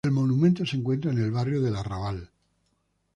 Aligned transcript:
El 0.07 0.11
monumento 0.13 0.65
se 0.65 0.77
encuentra 0.77 1.11
en 1.11 1.19
el 1.19 1.29
barrio 1.29 1.61
del 1.61 1.75
Arrabal. 1.75 2.31